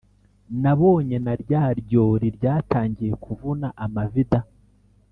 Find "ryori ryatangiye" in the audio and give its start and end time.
1.79-3.13